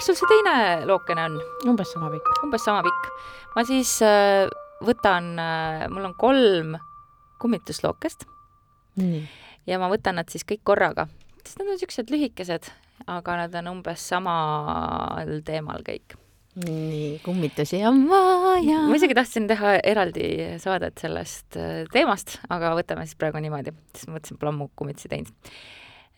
[0.00, 1.34] pikk sul see teine lookene on?
[1.68, 2.28] umbes sama pikk.
[2.40, 3.08] umbes sama pikk.
[3.52, 4.48] ma siis äh,
[4.80, 6.78] võtan äh,, mul on kolm
[7.42, 8.24] kummituslookest
[8.96, 9.20] nii.
[9.68, 11.04] ja ma võtan nad siis kõik korraga,
[11.44, 12.70] sest nad on niisugused lühikesed,
[13.12, 16.16] aga nad on umbes samal teemal kõik.
[16.64, 18.80] nii, kummitusi on vaja.
[18.88, 20.32] ma isegi tahtsin teha eraldi
[20.64, 25.12] saadet sellest äh, teemast, aga võtame siis praegu niimoodi, sest ma mõtlesin, pole ammu kummitusi
[25.12, 25.56] teinud.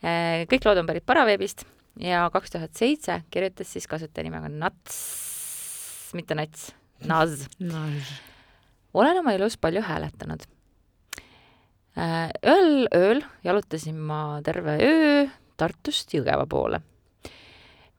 [0.07, 1.67] Äh, kõik lood on pärit Paraveebist
[1.99, 6.71] ja kaks tuhat seitse kirjutas siis kasutaja nimega Nats, mitte Nats,
[7.05, 7.45] Naz.
[8.93, 10.47] olen oma elus palju hääletanud.
[11.93, 15.25] Äh, ühel ööl jalutasin ma terve öö
[15.57, 16.81] Tartust Jõgeva poole.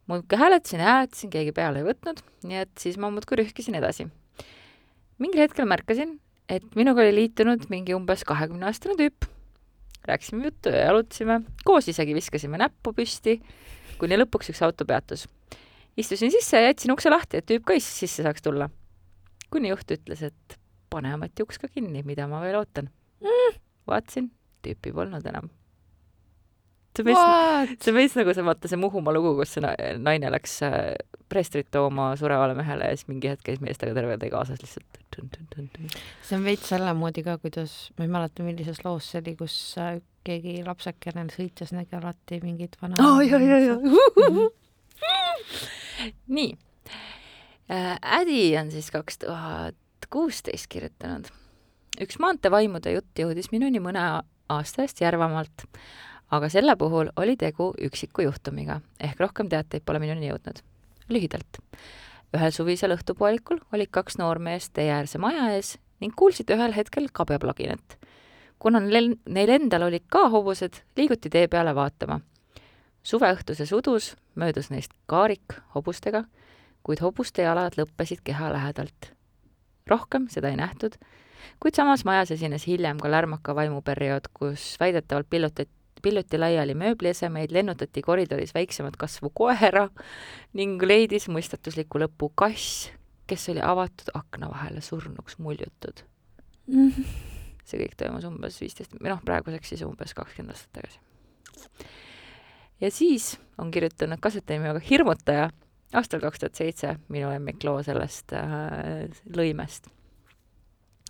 [0.06, 4.08] muudkui hääletasin ja hääletasin, keegi peale ei võtnud, nii et siis ma muudkui rühkisin edasi.
[5.18, 9.28] mingil hetkel märkasin, et minuga oli liitunud mingi umbes kahekümne aastane tüüp.
[10.04, 13.40] rääkisime juttu ja jalutasime, koos isegi viskasime näppu püsti,
[14.04, 15.24] kuni lõpuks üks auto peatus.
[15.96, 18.68] istusin sisse ja jätsin ukse lahti, et tüüp ka sisse saaks tulla.
[19.50, 20.58] kuni juht ütles, et
[20.92, 22.90] pane ometi uks ka kinni, mida ma veel ootan
[23.24, 23.60] mm..
[23.88, 24.28] vaatasin,
[24.62, 25.48] tüüpi polnud enam.
[26.96, 30.56] See veits, see veits nagu see, vaata see Muhumaa lugu, kus see na- naine läks
[30.66, 30.94] äh,
[31.30, 35.00] preestrit tooma surevale mehele ja siis mingi hetk käis meestega terve tee kaasas lihtsalt.
[36.22, 39.56] see on veits selle moodi ka, kuidas, ma ei mäleta, millises loos see oli, kus
[39.82, 43.78] äh, keegi lapsekene sõites nägi alati mingit vana oh, ja, ja, ja.
[46.36, 46.52] nii
[47.70, 47.96] äh,.
[48.20, 51.28] Ädi on siis kaks tuhat kuusteist kirjutanud.
[52.00, 54.02] üks maanteevaimude jutt jõudis minuni mõne
[54.52, 55.66] aasta eest Järvamaalt,
[56.34, 60.62] aga selle puhul oli tegu üksiku juhtumiga, ehk rohkem teateid pole minuni jõudnud.
[61.08, 61.60] lühidalt.
[62.34, 67.98] ühel suvisel õhtupoolikul olid kaks noormeest teeäärse maja ees ning kuulsid ühel hetkel kabjaplaginat.
[68.58, 72.20] kuna neil, neil endal olid ka hobused, liiguti tee peale vaatama.
[73.02, 76.24] suveõhtuses udus möödus neist kaarik hobustega,
[76.82, 79.14] kuid hobuste jalad lõppesid keha lähedalt
[79.86, 80.96] rohkem seda ei nähtud,
[81.60, 85.70] kuid samas majas esines hiljem ka lärmaka vaimuperiood, kus väidetavalt pillutati,
[86.04, 89.88] pilluti laiali mööbliesemeid, lennutati koridoris väiksemat kasvu koera
[90.58, 92.90] ning leidis mõistatusliku lõpu kass,
[93.30, 96.04] kes oli avatud akna vahele surnuks muljutud
[96.66, 96.90] mm.
[96.90, 97.04] -hmm.
[97.64, 100.98] see kõik toimus umbes viisteist, või noh, praeguseks siis umbes kakskümmend aastat tagasi.
[102.80, 105.50] ja siis on kirjutanud kasutaja nimega Hirmutaja
[105.94, 109.88] aastal kaks tuhat seitse minu lemmikloo sellest äh, lõimest.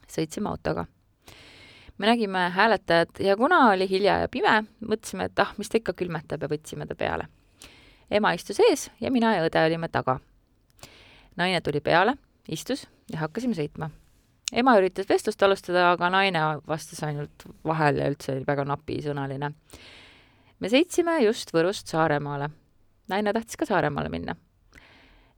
[0.09, 0.87] sõitsime autoga.
[1.99, 5.95] Me nägime hääletajat ja kuna oli hilja ja pime, mõtlesime, et ah, mis ta ikka
[5.97, 7.29] külmetab ja võtsime ta peale.
[8.11, 10.19] ema istus ees ja mina ja õde olime taga.
[11.37, 12.17] naine tuli peale,
[12.49, 13.91] istus ja hakkasime sõitma.
[14.53, 19.53] ema üritas vestlust alustada, aga naine vastas ainult vahel ja üldse oli väga napisõnaline.
[20.61, 22.51] me sõitsime just Võrust Saaremaale.
[23.09, 24.37] naine tahtis ka Saaremaale minna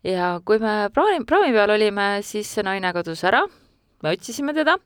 [0.05, 3.45] ja kui me praami, praami peal olime, siis see naine kadus ära,
[4.03, 4.77] me otsisime teda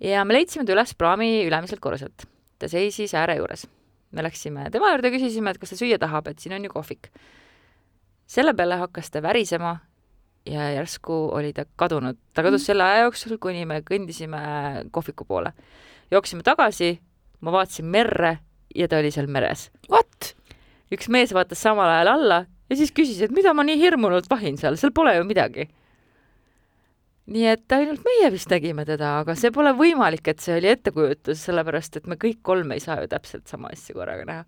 [0.00, 2.26] ja me leidsime ta üles praami ülemiselt korruselt.
[2.58, 3.66] ta seisis ääre juures.
[4.12, 7.10] me läksime tema juurde, küsisime, et kas ta süüa tahab, et siin on ju kohvik.
[8.26, 9.78] selle peale hakkas ta värisema
[10.46, 12.16] ja järsku oli ta kadunud.
[12.34, 15.52] ta kadus selle aja jooksul, kuni me kõndisime kohviku poole.
[16.10, 16.98] jooksime tagasi,
[17.40, 18.38] ma vaatasin merre
[18.74, 19.70] ja ta oli seal meres.
[19.90, 20.34] What?
[20.92, 24.56] üks mees vaatas samal ajal alla ja siis küsis, et mida ma nii hirmunult vahin
[24.60, 25.68] seal, seal pole ju midagi.
[27.28, 31.40] Nii et ainult meie vist nägime teda, aga see pole võimalik, et see oli ettekujutus,
[31.44, 34.44] sellepärast et me kõik kolm ei saa ju täpselt sama asja korraga näha.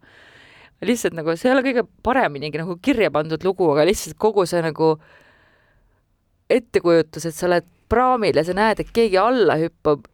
[0.89, 4.63] lihtsalt nagu see ei ole kõige pareminigi nagu kirja pandud lugu, aga lihtsalt kogu see
[4.65, 4.95] nagu
[6.51, 10.09] ettekujutus, et sa oled praamil ja sa näed, et keegi alla hüppab.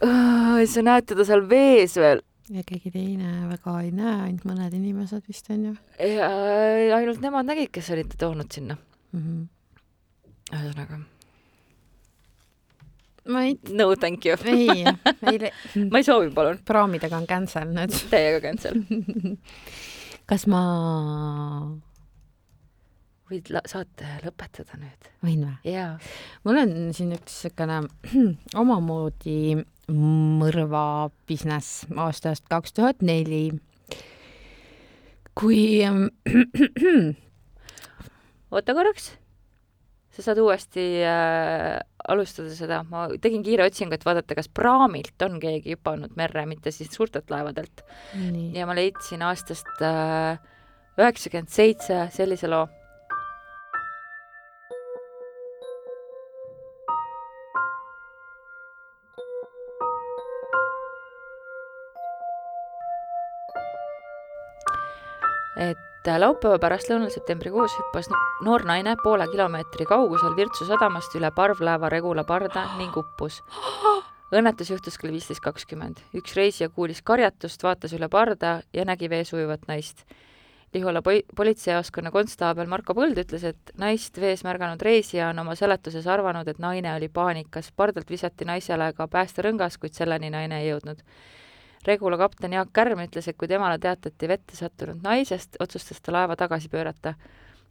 [0.00, 5.24] sa näed teda seal vees veel ja keegi teine väga ei näe, ainult mõned inimesed
[5.28, 5.74] vist on ju.
[5.98, 6.30] ja
[6.96, 8.76] ainult nemad nägid, kes olid ta toonud sinna
[9.12, 9.20] mm.
[9.20, 11.06] -hmm.
[13.32, 13.56] Ma ei.
[13.72, 14.36] no thank you.
[14.44, 14.84] ei,
[15.32, 15.50] ei.
[15.92, 16.60] ma ei soovi, palun.
[16.66, 17.96] praamidega on cancel nüüd.
[18.12, 18.80] Täiega cancel
[20.30, 20.62] kas ma
[23.30, 25.10] võid saate lõpetada nüüd?
[25.24, 25.72] võin või?
[25.72, 25.96] jaa.
[26.46, 27.80] mul on siin üks niisugune
[28.62, 29.38] omamoodi
[29.92, 33.50] mõrva business aastast kaks tuhat neli.
[35.36, 35.82] kui
[38.56, 39.12] oota korraks,
[40.14, 45.40] sa saad uuesti äh, alustada seda, ma tegin kiire otsingu, et vaadata, kas praamilt on
[45.42, 47.84] keegi hüpanud merre, mitte siis suurtelt laevadelt.
[48.54, 50.38] ja ma leidsin aastast äh,
[50.96, 52.66] üheksakümmend seitse sellise loo
[66.06, 68.06] et et laupäeva pärastlõunal septembrikuus hüppas
[68.46, 73.40] noor naine poole kilomeetri kaugusel Virtsu sadamast üle parvlaeva Regula parda ning uppus.
[74.30, 75.98] õnnetus juhtus kell viisteist kakskümmend.
[76.14, 80.04] üks reisija kuulis karjatust, vaatas üle parda ja nägi vees ujuvat naist.
[80.74, 86.06] Lihula poi-, politseijaoskonna konstaabel Marko Põld ütles, et naist vees märganud reisija on oma seletuses
[86.06, 87.72] arvanud, et naine oli paanikas.
[87.76, 91.02] pardalt visati naisele ka päästerõngas, kuid selleni naine ei jõudnud
[91.86, 96.36] Regula kapten Jaak Kärm ütles, et kui temale teatati vette sattunud naisest, otsustas ta laeva
[96.36, 97.14] tagasi pöörata.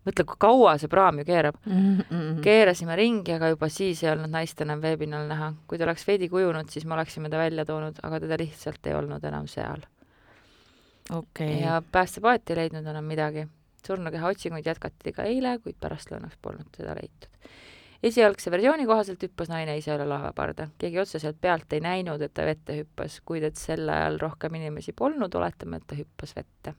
[0.05, 1.97] mõtle, kui kaua see praam ju keerab mm.
[1.97, 2.41] -hmm.
[2.45, 5.53] keerasime ringi, aga juba siis ei olnud naist enam veepinnal näha.
[5.67, 8.93] kui ta oleks veidi kujunud, siis me oleksime ta välja toonud, aga teda lihtsalt ei
[8.93, 9.81] olnud enam seal
[11.11, 11.59] okay..
[11.61, 13.47] ja päästepaat ei leidnud enam midagi.
[13.87, 17.29] surnukeha otsinguid jätkati ka eile, kuid pärastlõunaks polnud teda leitud
[18.05, 20.69] esialgse versiooni kohaselt hüppas naine ise üle laevaparda.
[20.81, 24.93] keegi otseselt pealt ei näinud, et ta vette hüppas, kuid et sel ajal rohkem inimesi
[24.93, 26.75] polnud, oletame, et ta hüppas vette.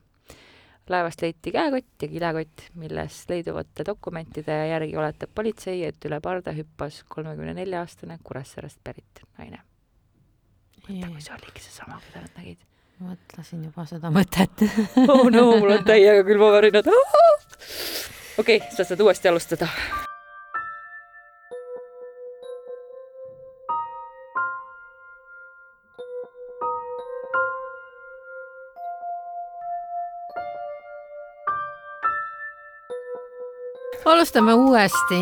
[0.88, 7.02] laevast leiti käekott ja kilekott, milles leiduvate dokumentide järgi oletab politsei, et üle parda hüppas
[7.08, 9.62] kolmekümne nelja aastane Kuressaarest pärit naine.
[10.86, 12.66] mõtle, kui see oligi seesama, keda nad nägid.
[13.02, 14.62] mõtlesin juba seda mõtet
[15.10, 16.86] oh no, mul on täiega külmavärinad.
[18.40, 19.68] okei okay,, sa saad uuesti alustada
[34.16, 35.18] alustame uuesti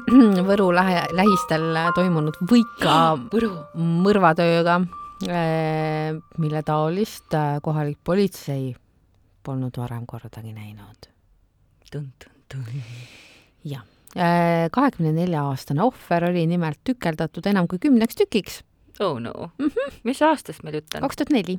[0.48, 1.64] Võru lähe, lähistel
[1.96, 3.50] toimunud Võika Võru.
[4.04, 4.76] mõrvatööga,
[5.26, 8.70] eh, mille taolist eh, kohalik politsei
[9.46, 11.10] polnud varem kordagi näinud.
[13.66, 13.82] jah,
[14.14, 18.62] eh, kahekümne nelja aastane ohver oli nimelt tükeldatud enam kui kümneks tükiks.
[19.00, 20.00] oh no mm, -hmm.
[20.04, 21.00] mis aastast meil jutt on?
[21.00, 21.58] kaks tuhat neli.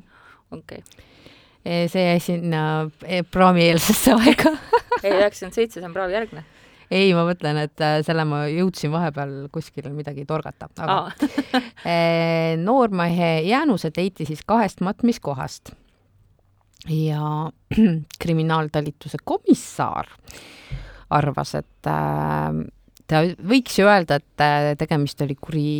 [0.50, 1.88] okei okay.
[1.88, 2.90] see jäi sinna
[3.30, 4.56] praamieelsesse aega
[5.04, 6.44] ei, üheksakümmend seitse, see on praavi järgne
[6.90, 11.00] ei, ma mõtlen, et äh, selle ma jõudsin vahepeal kuskil midagi torgata, aga
[11.92, 15.74] eh, noormehe jäänused leiti siis kahest matmiskohast
[16.88, 17.50] ja
[18.22, 20.10] kriminaaltalituse komissar
[21.12, 22.64] arvas, et äh,
[23.08, 23.22] ta
[23.52, 25.70] võiks ju öelda, et äh, tegemist oli kuri,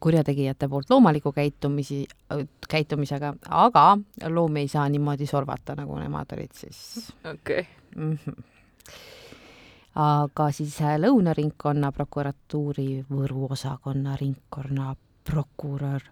[0.00, 2.02] kurjategijate poolt loomuliku käitumisi,
[2.68, 3.90] käitumisega, aga
[4.28, 6.82] loomi ei saa niimoodi solvata, nagu nemad olid siis.
[7.24, 7.70] okei okay.
[7.96, 8.18] mm.
[8.24, 8.53] -hmm
[9.94, 16.08] aga siis äh, Lõunaringkonna prokuratuuri Võru osakonna ringkonnaprokurör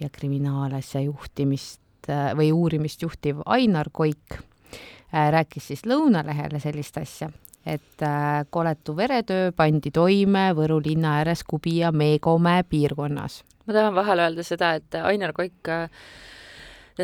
[0.00, 7.30] ja kriminaalasja juhtimist äh, või uurimist juhtiv Ainar Koik äh, rääkis siis Lõunalehele sellist asja,
[7.66, 8.02] et
[8.50, 13.44] koletu veretöö pandi toime Võru linna ääres Kubija Meekomäe piirkonnas.
[13.66, 15.70] ma tahan vahele öelda seda, et Ainar Koik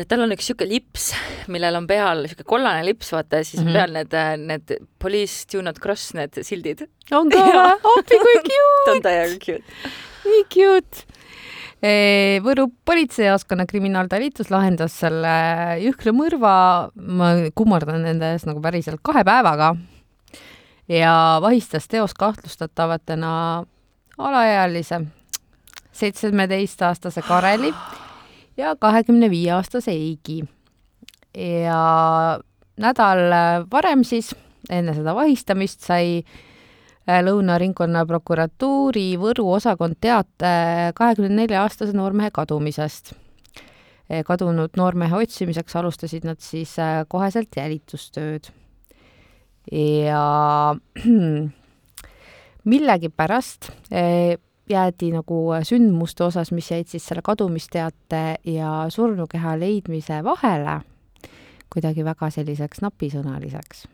[0.07, 1.09] tal on üks niisugune lips,
[1.51, 3.77] millel on peal niisugune kollane lips, vaata, ja siis mm -hmm.
[3.77, 6.87] peal need, need police do not cross need sildid.
[7.11, 7.77] on ka või?
[7.97, 8.83] appi kui cute!
[8.85, 9.63] ta on täiega cute.
[10.25, 11.05] nii cute!
[12.43, 15.29] Võru politseijaoskonna kriminaaltalitus lahendas selle
[15.79, 19.77] jõhkra mõrva, ma kummardan nende ees nagu päriselt, kahe päevaga
[20.89, 23.63] ja vahistas teos kahtlustatavatena
[24.17, 25.01] alaealise
[25.91, 27.73] seitsmeteistaastase Kareli
[28.59, 30.43] ja kahekümne viie aastase Eigi.
[31.37, 31.81] ja
[32.79, 33.33] nädal
[33.71, 34.33] varem siis,
[34.69, 43.13] enne seda vahistamist, sai äh, Lõuna ringkonnaprokuratuuri Võru osakond teate kahekümne nelja aastase noormehe kadumisest.
[44.09, 48.51] Äh, kadunud noormehe otsimiseks alustasid nad siis äh, koheselt jälitustööd.
[49.71, 50.75] ja
[52.71, 53.69] millegipärast
[54.69, 60.81] jäädi nagu sündmuste osas, mis jäid siis selle kadumisteate ja surnukeha leidmise vahele,
[61.73, 63.87] kuidagi väga selliseks napisõnaliseks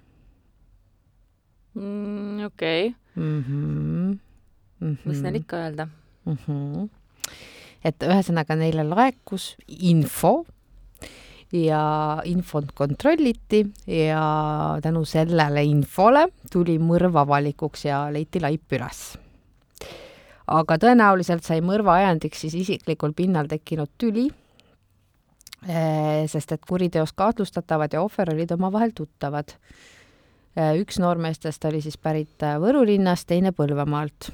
[1.75, 2.45] mm,.
[2.45, 3.23] okei okay.
[3.23, 3.43] mm.
[3.43, 4.19] -hmm.
[4.79, 5.09] Mm -hmm.
[5.09, 5.87] mis neil ikka öelda
[6.25, 6.37] mm?
[6.47, 6.89] -hmm.
[7.83, 10.45] et ühesõnaga neile laekus info
[11.53, 14.23] ja infot kontrolliti ja
[14.81, 19.24] tänu sellele infole tuli mõrv avalikuks ja leiti laip üles
[20.51, 24.27] aga tõenäoliselt sai mõrva ajendiks siis isiklikul pinnal tekkinud tüli,
[25.67, 29.55] eh, sest et kuriteos kahtlustatavad ja ohver olid omavahel tuttavad.
[30.55, 34.31] Eh, üks noormeestest oli siis pärit eh, Võru linnast, teine Põlvamaalt.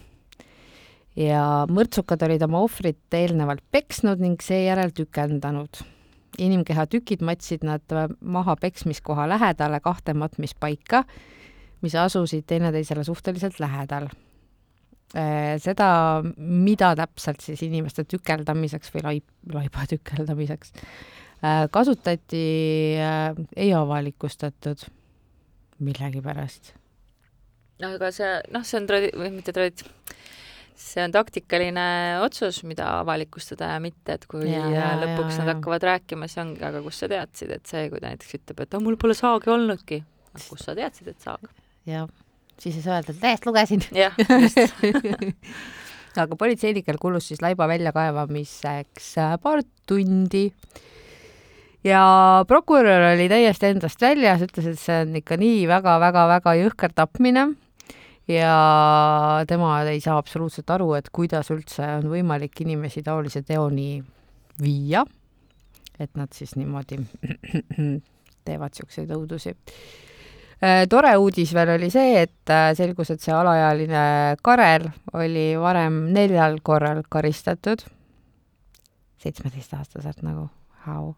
[1.15, 5.83] ja mõrtsukad olid oma ohvrit eelnevalt peksnud ning seejärel tükeldanud.
[6.37, 7.81] inimkeha tükid matsid nad
[8.21, 11.03] maha peksmiskoha lähedale kahte matmispaika,
[11.81, 14.30] mis asusid teineteisele suhteliselt lähedal Äh,
[15.11, 15.87] seda,
[16.37, 20.71] mida täpselt siis inimeste tükeldamiseks või laip, laiba tükeldamiseks
[21.43, 22.45] äh, kasutati,
[23.01, 24.87] äh, ei avalikustatud.
[25.81, 26.75] millegipärast.
[27.81, 29.87] aga see, noh, see on tradi-, või mitte tradi-,
[30.77, 31.85] see on taktikaline
[32.21, 36.43] otsus, mida avalikustada ja mitte, et kui Ja, ja, lõpuks ja, nad hakkavad rääkima, siis
[36.43, 39.17] ongi, aga kust sa teadsid, et see, kui ta näiteks ütleb, et "Ah, mul pole
[39.17, 40.03] saagi olnudki.
[40.49, 41.49] kust sa teadsid, et saag?
[41.85, 42.07] jah,
[42.61, 43.83] siis ei saa öelda, et lehest lugesin.
[43.95, 44.61] jah, just.
[46.21, 50.49] aga politseinikel kulus siis laiba väljakaevamiseks äh, paar tundi
[51.87, 52.03] ja
[52.47, 57.47] prokurör oli täiesti endast väljas, ütles, et see on ikka nii väga-väga-väga jõhker tapmine
[58.29, 58.55] ja
[59.47, 64.03] tema ei saa absoluutselt aru, et kuidas üldse on võimalik inimesi taolise teoni
[64.61, 65.03] viia,
[65.99, 66.99] et nad siis niimoodi
[68.47, 69.55] teevad siukseid õudusi
[70.89, 74.03] tore uudis veel oli see, et äh, selgus, et see alaealine
[74.45, 74.85] Karel
[75.17, 77.81] oli varem neljal korral karistatud,
[79.21, 80.47] seitsmeteistaastaselt nagu,
[80.85, 81.13] how.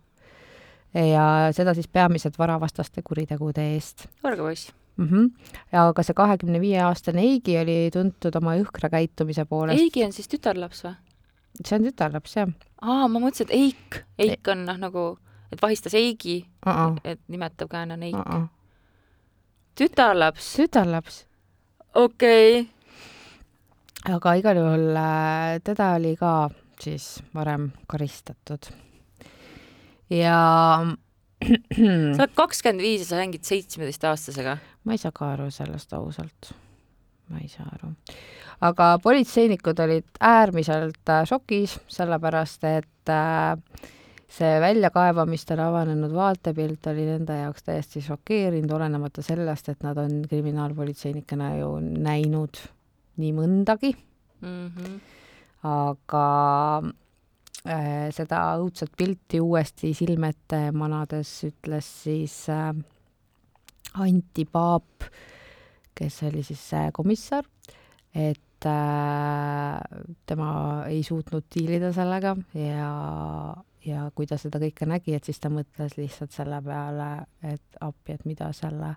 [0.93, 4.71] ja seda siis peamiselt varavastaste kuritegude eest orge poiss.
[4.97, 5.07] mm.
[5.09, 5.55] -hmm.
[5.71, 9.81] ja ka see kahekümne viie aastane Eigi oli tuntud oma jõhkra käitumise poolest.
[9.81, 10.95] Eigi on siis tütarlaps või?
[11.65, 12.49] see on tütarlaps jah
[12.81, 15.05] aa, ma mõtlesin, et Eik, Eik on noh, nagu,
[15.51, 16.73] et vahistas Eigi, uh.
[16.73, 16.99] -uh.
[17.03, 18.49] et nimetav käen on Eik Uh uh.
[19.75, 21.23] tütarlaps, tütarlaps,
[21.95, 24.13] okei okay..
[24.13, 26.33] aga igal juhul äh, teda oli ka
[26.81, 28.69] siis varem karistatud.
[30.09, 30.37] ja
[31.43, 34.57] sa oled kakskümmend viis ja sa mängid seitsmeteistaastasega.
[34.83, 36.53] ma ei saa ka aru sellest ausalt.
[37.29, 37.93] ma ei saa aru.
[38.61, 43.57] aga politseinikud olid äärmiselt äh, šokis, sellepärast et äh,
[44.29, 51.55] see väljakaevamistel avanenud vaatepilt oli nende jaoks täiesti šokeerinud, olenemata sellest, et nad on kriminaalpolitseinikena
[51.59, 52.61] ju näinud
[53.21, 53.93] nii mõndagi,
[54.43, 54.99] Mm -hmm.
[55.63, 56.27] aga
[57.67, 62.75] äh, seda õudset pilti uuesti silme ette manades ütles siis äh,
[63.93, 65.07] Anti Paap,
[65.95, 67.45] kes oli siis see komissar,
[68.15, 69.79] et äh,
[70.25, 72.91] tema ei suutnud diilida sellega ja,
[73.85, 77.09] ja kui ta seda kõike nägi, et siis ta mõtles lihtsalt selle peale,
[77.43, 78.93] et appi, et mida selle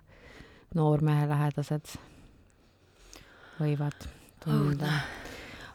[0.75, 1.95] noormehe lähedased
[3.59, 4.07] võivad
[4.43, 4.91] tunda Õudne.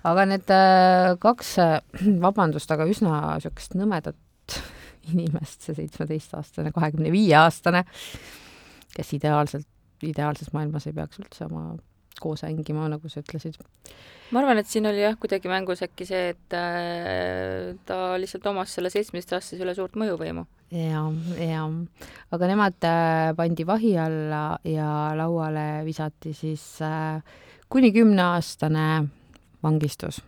[0.08, 1.54] aga need äh, kaks,
[2.26, 4.58] vabandust, aga üsna niisugust nõmedat
[5.12, 7.84] inimest, see seitsmeteistaastane, kahekümne viie aastane,
[8.96, 9.68] kes ideaalselt,
[10.02, 11.72] ideaalses maailmas ei peaks üldse oma
[12.22, 13.58] koos hängima, nagu sa ütlesid.
[14.32, 18.74] ma arvan, et siin oli jah, kuidagi mängus äkki see, et äh, ta lihtsalt omas
[18.78, 20.46] selle seitsmeteistaastase üle suurt mõjuvõimu.
[20.78, 21.04] ja,
[21.42, 21.68] ja,
[22.32, 27.22] aga nemad äh, pandi vahi alla ja lauale visati siis äh,
[27.72, 28.88] kuni kümneaastane
[29.62, 30.22] vangistus.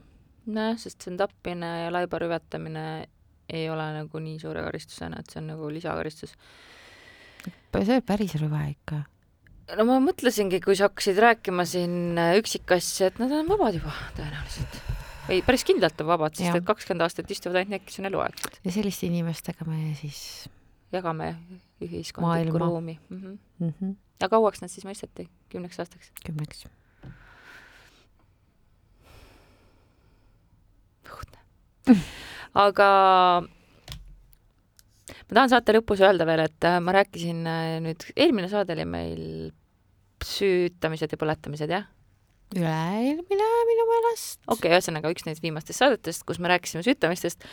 [0.47, 2.87] nojah, sest see on tapmine ja laiba rüvetamine
[3.49, 6.35] ei ole nagu nii suure karistusena, et see on nagu lisakaristus.
[7.45, 9.03] see on päris rõve ikka.
[9.73, 13.95] No ma mõtlesingi, kui sa hakkasid rääkima siin äh, üksikasju, et nad on vabad juba
[14.19, 14.81] tõenäoliselt.
[15.33, 16.61] ei, päris kindlalt on vabad, sest Jah.
[16.61, 18.61] et kakskümmend aastat istuvad ainult need, kes on eluaegsed.
[18.65, 20.21] ja selliste inimestega me siis
[20.95, 21.33] jagame
[21.83, 23.17] ühiskondlikku ruumi mm.
[23.17, 23.39] -hmm.
[23.59, 25.29] mm -hmm, ja kauaks nad siis mõisteti?
[25.49, 26.13] kümneks aastaks?
[26.27, 26.67] kümneks.
[32.55, 32.89] aga
[35.29, 38.87] ma tahan saate lõpus öelda veel, et äh, ma rääkisin äh, nüüd, eelmine saade oli
[38.89, 39.27] meil
[40.25, 41.91] süütamised ja põletamised, jah?
[42.55, 44.39] üle-eelmine minu meelest.
[44.47, 47.47] okei okay,, ühesõnaga üks neist viimastest saadetest, kus me rääkisime süütamistest.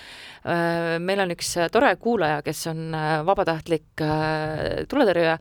[1.01, 5.37] meil on üks äh, tore kuulaja, kes on äh, vabatahtlik äh, tuletõrjuja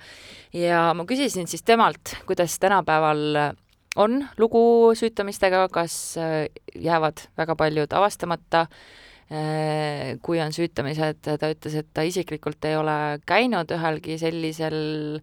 [0.56, 3.52] ja ma küsisin siis temalt, kuidas tänapäeval äh,
[3.96, 8.66] on lugu süütamistega, kas äh, jäävad väga paljud avastamata,
[10.22, 12.96] kui on süütamised, ta ütles, et ta isiklikult ei ole
[13.30, 15.20] käinud ühelgi sellisel,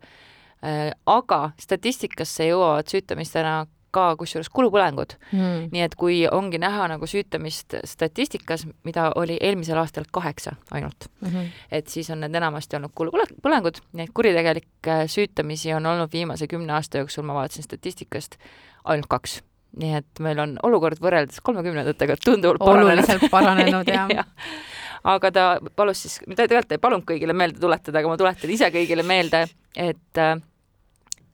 [1.06, 3.66] aga statistikasse jõuavad süütamistena
[3.98, 5.16] ka kusjuures kulupõlengud.
[5.32, 5.68] Mm.
[5.74, 11.28] nii et kui ongi näha nagu süütamist statistikas, mida oli eelmisel aastal kaheksa ainult, Mm
[11.28, 11.46] -hmm.
[11.72, 16.74] et siis on need enamasti olnud kulupõlengud, nii et kuritegelikke süütamisi on olnud viimase kümne
[16.74, 18.38] aasta jooksul, ma vaatasin statistikast,
[18.84, 19.42] ainult kaks.
[19.78, 23.30] Nii et meil on olukord võrreldes kolmekümnendatega tunduvalt paranenud.
[23.32, 24.26] paranenud ja
[25.16, 25.46] aga ta
[25.76, 29.44] palus siis, ta tegelikult ei palunud kõigile meelde tuletada, aga ma tuletan ise kõigile meelde,
[29.78, 30.36] et äh,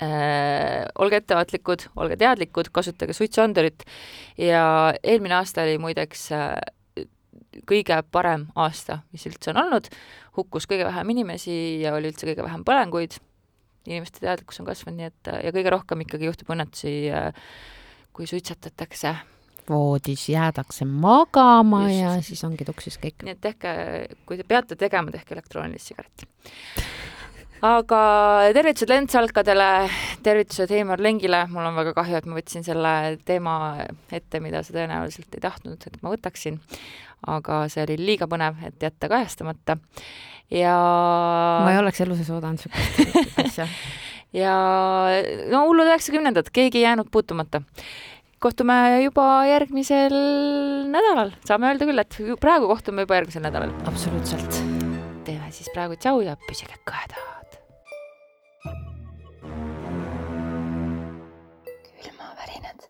[0.04, 3.86] äh, olge ettevaatlikud, olge teadlikud, kasutage suitsuandurit.
[4.38, 6.56] Ja eelmine aasta oli muideks äh,
[7.70, 9.92] kõige parem aasta, mis üldse on olnud,
[10.38, 13.20] hukkus kõige vähem inimesi ja oli üldse kõige vähem põlenguid,
[13.88, 17.48] inimeste teadlikkus on kasvanud, nii et ja kõige rohkem ikkagi juhtub õnnetusi äh,
[18.14, 19.16] kui suitsetatakse.
[19.70, 22.02] voodis jäädakse magama Just.
[22.02, 23.24] ja siis ongi tuksis kõik.
[23.24, 23.72] nii et tehke,
[24.28, 26.28] kui te peate tegema, tehke elektroonilist sigaretti.
[27.64, 28.02] aga
[28.54, 29.70] tervitused lendsalkadele,
[30.24, 32.94] tervitused Heimar Lengile, mul on väga kahju, et ma võtsin selle
[33.26, 33.56] teema
[34.12, 36.60] ette, mida sa tõenäoliselt ei tahtnud, et ma võtaksin.
[37.28, 39.78] aga see oli liiga põnev, et jätta kajastamata.
[40.52, 40.78] ja
[41.64, 43.68] ma ei oleks elu sees oodanud siukest asja.
[44.34, 44.56] ja
[45.52, 47.62] no hullud üheksakümnendad, keegi ei jäänud puutumata
[48.44, 48.76] kohtume
[49.06, 50.14] juba järgmisel
[50.92, 53.72] nädalal, saame öelda küll, et praegu kohtume juba järgmisel nädalal.
[53.88, 54.60] absoluutselt.
[55.24, 57.60] teeme siis praegu tšau ja püsige kõhedad.
[62.04, 62.90] külmavärinad.